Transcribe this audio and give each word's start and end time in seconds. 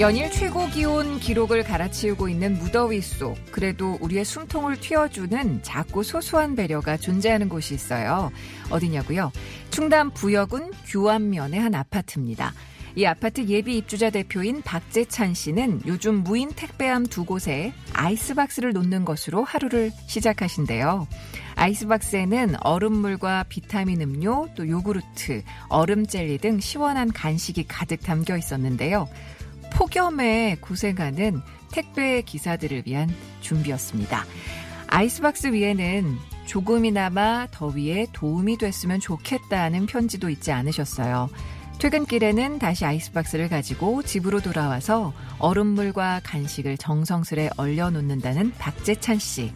연일 0.00 0.30
최고 0.30 0.66
기온 0.68 1.20
기록을 1.20 1.62
갈아치우고 1.62 2.30
있는 2.30 2.58
무더위 2.58 3.02
속 3.02 3.36
그래도 3.52 3.98
우리의 4.00 4.24
숨통을 4.24 4.80
틔워주는 4.80 5.62
작고 5.62 6.02
소소한 6.04 6.56
배려가 6.56 6.96
존재하는 6.96 7.50
곳이 7.50 7.74
있어요. 7.74 8.32
어디냐고요? 8.70 9.30
충남 9.68 10.10
부여군 10.10 10.72
규안면의 10.86 11.60
한 11.60 11.74
아파트입니다. 11.74 12.54
이 12.96 13.04
아파트 13.04 13.46
예비 13.46 13.76
입주자 13.76 14.08
대표인 14.08 14.62
박재찬 14.62 15.34
씨는 15.34 15.82
요즘 15.86 16.24
무인 16.24 16.48
택배함 16.48 17.04
두 17.04 17.26
곳에 17.26 17.74
아이스박스를 17.92 18.72
놓는 18.72 19.04
것으로 19.04 19.44
하루를 19.44 19.92
시작하신대요. 20.06 21.08
아이스박스에는 21.56 22.54
얼음물과 22.62 23.44
비타민 23.50 24.00
음료, 24.00 24.48
또 24.56 24.66
요구르트, 24.66 25.42
얼음 25.68 26.06
젤리 26.06 26.38
등 26.38 26.58
시원한 26.58 27.12
간식이 27.12 27.66
가득 27.68 28.00
담겨 28.00 28.38
있었는데요. 28.38 29.06
폭염에 29.80 30.58
고생하는 30.60 31.40
택배 31.72 32.20
기사들을 32.20 32.82
위한 32.84 33.08
준비였습니다. 33.40 34.26
아이스박스 34.88 35.46
위에는 35.54 36.18
조금이나마 36.44 37.46
더위에 37.50 38.08
도움이 38.12 38.58
됐으면 38.58 39.00
좋겠다는 39.00 39.86
편지도 39.86 40.28
있지 40.28 40.52
않으셨어요. 40.52 41.30
퇴근길에는 41.78 42.58
다시 42.58 42.84
아이스박스를 42.84 43.48
가지고 43.48 44.02
집으로 44.02 44.40
돌아와서 44.40 45.14
얼음물과 45.38 46.20
간식을 46.24 46.76
정성스레 46.76 47.48
얼려놓는다는 47.56 48.52
박재찬 48.58 49.18
씨. 49.18 49.50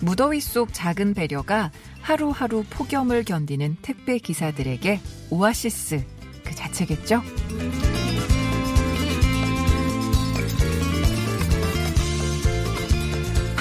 무더위 0.00 0.42
속 0.42 0.74
작은 0.74 1.14
배려가 1.14 1.70
하루하루 2.02 2.64
폭염을 2.68 3.24
견디는 3.24 3.78
택배 3.80 4.18
기사들에게 4.18 5.00
오아시스 5.30 6.04
그 6.44 6.54
자체겠죠? 6.54 7.22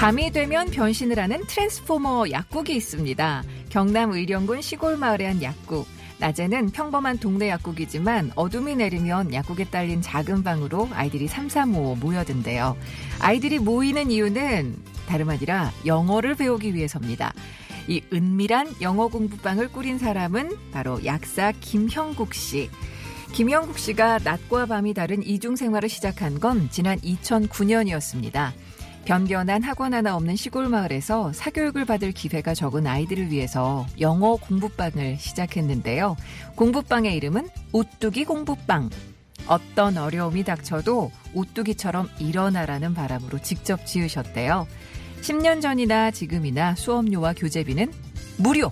밤이 0.03 0.31
되면 0.31 0.69
변신을 0.69 1.17
하는 1.17 1.47
트랜스포머 1.47 2.25
약국이 2.29 2.75
있습니다. 2.75 3.43
경남 3.69 4.11
의령군 4.11 4.61
시골 4.61 4.97
마을의 4.97 5.27
한 5.27 5.41
약국. 5.41 5.87
낮에는 6.19 6.71
평범한 6.71 7.19
동네 7.19 7.47
약국이지만 7.47 8.33
어둠이 8.35 8.75
내리면 8.75 9.33
약국에 9.33 9.63
딸린 9.63 10.01
작은 10.01 10.43
방으로 10.43 10.89
아이들이 10.91 11.29
삼삼오오 11.29 11.95
모여든대요. 11.95 12.75
아이들이 13.19 13.59
모이는 13.59 14.11
이유는 14.11 14.75
다름 15.07 15.29
아니라 15.29 15.71
영어를 15.85 16.35
배우기 16.35 16.75
위해서입니다. 16.75 17.33
이 17.87 18.01
은밀한 18.11 18.75
영어 18.81 19.07
공부방을 19.07 19.71
꾸린 19.71 19.99
사람은 19.99 20.51
바로 20.73 20.99
약사 21.05 21.53
김형국 21.61 22.33
씨. 22.33 22.69
김형국 23.31 23.79
씨가 23.79 24.19
낮과 24.25 24.65
밤이 24.65 24.95
다른 24.95 25.23
이중 25.23 25.55
생활을 25.55 25.87
시작한 25.87 26.41
건 26.41 26.67
지난 26.71 26.99
2009년이었습니다. 26.99 28.51
변변한 29.05 29.63
학원 29.63 29.93
하나 29.93 30.15
없는 30.15 30.35
시골 30.37 30.69
마을에서 30.69 31.33
사교육을 31.33 31.85
받을 31.85 32.13
기회가 32.13 32.53
적은 32.53 32.87
아이들을 32.87 33.31
위해서 33.31 33.85
영어 33.99 34.37
공부방을 34.37 35.17
시작했는데요. 35.17 36.15
공부방의 36.55 37.15
이름은 37.17 37.49
오뚜기 37.73 38.25
공부방. 38.25 38.89
어떤 39.47 39.97
어려움이 39.97 40.45
닥쳐도 40.45 41.11
오뚜기처럼 41.33 42.09
일어나라는 42.19 42.93
바람으로 42.93 43.39
직접 43.39 43.85
지으셨대요. 43.85 44.67
10년 45.21 45.61
전이나 45.61 46.11
지금이나 46.11 46.75
수업료와 46.75 47.33
교재비는 47.33 47.91
무료. 48.37 48.71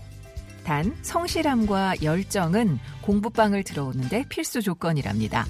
단 0.63 0.95
성실함과 1.01 1.95
열정은 2.03 2.79
공부방을 3.01 3.63
들어오는데 3.63 4.25
필수 4.29 4.61
조건이랍니다. 4.61 5.45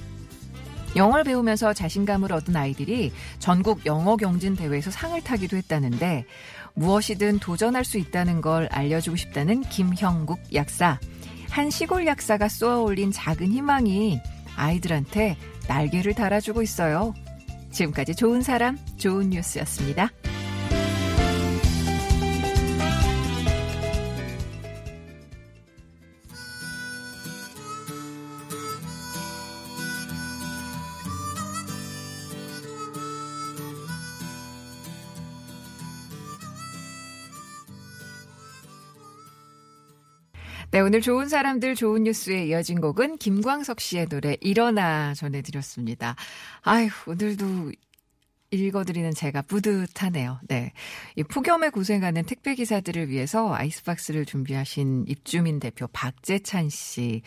영어를 0.94 1.24
배우면서 1.24 1.72
자신감을 1.72 2.32
얻은 2.32 2.54
아이들이 2.54 3.12
전국 3.38 3.86
영어 3.86 4.16
경진 4.16 4.56
대회에서 4.56 4.90
상을 4.90 5.18
타기도 5.22 5.56
했다는데 5.56 6.26
무엇이든 6.74 7.38
도전할 7.38 7.84
수 7.84 7.98
있다는 7.98 8.40
걸 8.40 8.68
알려주고 8.70 9.16
싶다는 9.16 9.62
김형국 9.62 10.38
약사. 10.54 10.98
한 11.50 11.70
시골 11.70 12.06
약사가 12.06 12.48
쏘아 12.48 12.78
올린 12.78 13.12
작은 13.12 13.52
희망이 13.52 14.20
아이들한테 14.56 15.36
날개를 15.68 16.14
달아주고 16.14 16.62
있어요. 16.62 17.14
지금까지 17.70 18.14
좋은 18.14 18.42
사람, 18.42 18.78
좋은 18.98 19.30
뉴스였습니다. 19.30 20.10
네, 40.72 40.80
오늘 40.80 41.02
좋은 41.02 41.28
사람들 41.28 41.74
좋은 41.74 42.04
뉴스에 42.04 42.46
이어진 42.46 42.80
곡은 42.80 43.18
김광석 43.18 43.78
씨의 43.78 44.06
노래 44.06 44.38
일어나 44.40 45.12
전해드렸습니다. 45.12 46.16
아휴, 46.62 46.88
오늘도 47.08 47.72
읽어드리는 48.52 49.10
제가 49.12 49.42
뿌듯하네요. 49.42 50.40
네. 50.48 50.72
이 51.16 51.24
폭염에 51.24 51.68
고생하는 51.68 52.24
택배 52.24 52.54
기사들을 52.54 53.10
위해서 53.10 53.52
아이스박스를 53.52 54.24
준비하신 54.24 55.04
입주민 55.08 55.60
대표 55.60 55.88
박재찬 55.88 56.70
씨. 56.70 57.20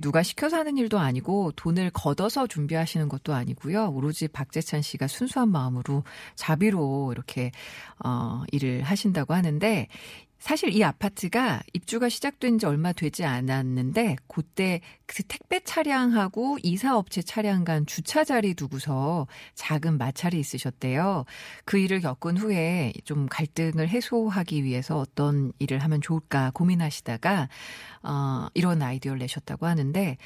누가 0.00 0.22
시켜서 0.22 0.56
하는 0.58 0.76
일도 0.76 1.00
아니고 1.00 1.50
돈을 1.56 1.90
걷어서 1.90 2.46
준비하시는 2.46 3.08
것도 3.08 3.34
아니고요. 3.34 3.90
오로지 3.90 4.28
박재찬 4.28 4.82
씨가 4.82 5.08
순수한 5.08 5.48
마음으로 5.48 6.04
자비로 6.36 7.10
이렇게 7.12 7.50
어 8.04 8.44
일을 8.52 8.82
하신다고 8.82 9.34
하는데 9.34 9.88
사실 10.44 10.74
이 10.74 10.84
아파트가 10.84 11.62
입주가 11.72 12.10
시작된 12.10 12.58
지 12.58 12.66
얼마 12.66 12.92
되지 12.92 13.24
않았는데 13.24 14.16
그때 14.26 14.82
그 15.06 15.22
택배 15.22 15.60
차량하고 15.60 16.58
이사업체 16.62 17.22
차량 17.22 17.64
간 17.64 17.86
주차 17.86 18.24
자리 18.24 18.52
두고서 18.52 19.26
작은 19.54 19.96
마찰이 19.96 20.38
있으셨대요. 20.38 21.24
그 21.64 21.78
일을 21.78 22.02
겪은 22.02 22.36
후에 22.36 22.92
좀 23.04 23.26
갈등을 23.26 23.88
해소하기 23.88 24.64
위해서 24.64 24.98
어떤 24.98 25.50
일을 25.60 25.78
하면 25.78 26.02
좋을까 26.02 26.50
고민하시다가 26.52 27.48
어 28.02 28.48
이런 28.52 28.82
아이디어를 28.82 29.20
내셨다고 29.20 29.64
하는데 29.64 30.18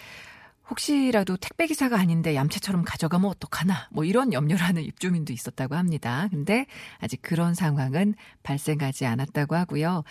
혹시라도 0.70 1.36
택배기사가 1.36 1.98
아닌데 1.98 2.34
얌체처럼 2.34 2.84
가져가면 2.84 3.30
어떡하나, 3.30 3.88
뭐 3.90 4.04
이런 4.04 4.32
염려를 4.32 4.64
하는 4.64 4.82
입주민도 4.82 5.32
있었다고 5.32 5.74
합니다. 5.74 6.28
근데 6.30 6.66
아직 6.98 7.22
그런 7.22 7.54
상황은 7.54 8.14
발생하지 8.42 9.06
않았다고 9.06 9.56
하고요. 9.56 10.04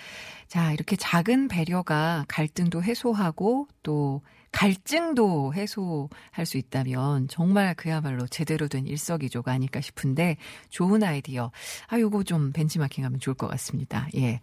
자, 0.47 0.71
이렇게 0.73 0.95
작은 0.95 1.47
배려가 1.47 2.25
갈등도 2.27 2.83
해소하고 2.83 3.67
또 3.83 4.21
갈증도 4.51 5.53
해소할 5.53 6.45
수 6.45 6.57
있다면 6.57 7.27
정말 7.27 7.75
그야말로 7.75 8.25
제대로 8.27 8.67
된 8.67 8.87
일석이조가 8.87 9.51
아닐까 9.51 9.81
싶은데 9.81 10.37
좋은 10.69 11.03
아이디어. 11.03 11.51
아, 11.87 11.99
요거 11.99 12.23
좀 12.23 12.51
벤치마킹 12.53 13.05
하면 13.05 13.19
좋을 13.19 13.35
것 13.35 13.47
같습니다. 13.47 14.07
예. 14.15 14.39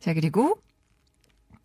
자, 0.00 0.12
그리고 0.12 0.58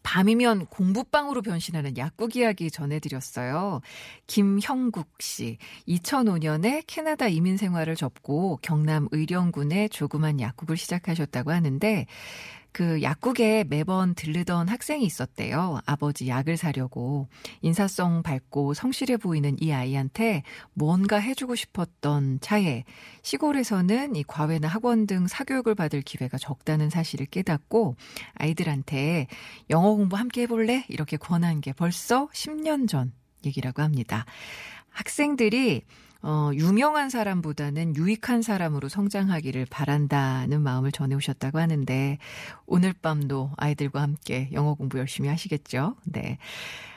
밤이면 0.10 0.66
공부방으로 0.66 1.44
변신하는 1.44 1.96
약국 1.96 2.36
이야기 2.36 2.72
전해드렸어요. 2.72 3.82
김형국 4.26 5.08
씨. 5.20 5.60
2005년에 5.88 6.84
캐나다 6.88 7.28
이민 7.28 7.58
생활을 7.58 7.96
접고 7.96 8.58
경남 8.64 9.08
의령군에 9.12 9.88
조그만 9.90 10.42
약국을 10.42 10.78
시작하셨다고 10.78 11.52
하는데 11.52 12.08
그 12.72 13.02
약국에 13.02 13.64
매번 13.68 14.14
들르던 14.14 14.70
학생이 14.70 15.04
있었대요. 15.04 15.80
아버지 15.86 16.28
약을 16.28 16.58
사려고. 16.58 17.28
인사성 17.62 18.24
밝고 18.24 18.74
성실해 18.74 19.18
보이는 19.18 19.56
이 19.60 19.72
아이한테 19.74 20.44
뭔가 20.74 21.18
해주고 21.18 21.56
싶었던 21.56 22.40
차에 22.42 22.84
시골에서는 23.22 24.16
이 24.16 24.24
과외나 24.24 24.68
학원 24.68 25.08
등 25.08 25.28
사교육을 25.28 25.76
받을 25.76 26.02
기회가 26.02 26.38
적다는 26.38 26.90
사실을 26.90 27.26
깨닫고 27.26 27.96
아이들한테 28.36 29.28
영어 29.70 29.96
공부 29.96 30.18
함께 30.18 30.44
해볼래? 30.44 30.86
이렇게 30.90 31.18
권한 31.18 31.62
게 31.62 31.74
벌써 31.74 32.28
10년 32.28 32.88
전 32.88 33.12
얘기라고 33.46 33.82
합니다. 33.82 34.26
학생들이 34.90 35.84
어, 36.22 36.52
유명한 36.54 37.10
사람보다는 37.10 37.96
유익한 37.96 38.42
사람으로 38.42 38.90
성장하기를 38.90 39.68
바란다는 39.70 40.62
마음을 40.62 40.92
전해오셨다고 40.92 41.60
하는데, 41.60 42.18
오늘 42.66 42.94
밤도 42.94 43.52
아이들과 43.58 44.02
함께 44.02 44.50
영어 44.52 44.74
공부 44.74 44.98
열심히 45.00 45.30
하시겠죠? 45.30 45.96
네. 46.06 46.38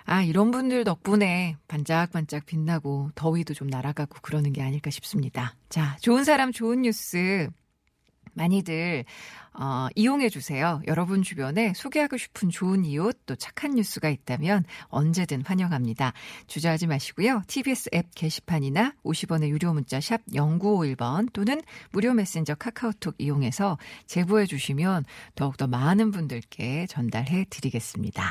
아, 0.04 0.22
이런 0.22 0.50
분들 0.50 0.84
덕분에 0.84 1.56
반짝반짝 1.69 2.46
빛나고 2.46 3.10
더위도 3.14 3.54
좀 3.54 3.69
날아가고 3.69 4.19
그러는 4.22 4.52
게 4.52 4.62
아닐까 4.62 4.90
싶습니다. 4.90 5.54
자, 5.69 5.96
좋은 6.00 6.24
사람, 6.24 6.50
좋은 6.50 6.82
뉴스. 6.82 7.48
많이들 8.34 9.05
어, 9.55 9.88
이용해 9.94 10.31
주세요. 10.31 10.81
여러분 10.87 11.23
주변에 11.23 11.73
소개하고 11.75 12.17
싶은 12.17 12.49
좋은 12.49 12.84
이웃 12.84 13.19
또 13.26 13.37
착한 13.37 13.73
뉴스가 13.73 14.08
있다면 14.08 14.64
언제든 14.88 15.43
환영합니다. 15.44 16.14
주저하지 16.46 16.87
마시고요. 16.87 17.43
TBS 17.49 17.90
앱 17.94 18.06
게시판이나 18.14 18.94
50원의 19.05 19.49
유료 19.49 19.75
문자 19.75 20.00
샵 20.00 20.25
0951번 20.26 21.31
또는 21.32 21.61
무료 21.90 22.14
메신저 22.14 22.55
카카오톡 22.55 23.14
이용해서 23.19 23.76
제보해 24.06 24.46
주시면 24.46 25.05
더욱더 25.34 25.67
많은 25.67 26.12
분들께 26.12 26.87
전달해 26.87 27.44
드리겠습니다. 27.50 28.23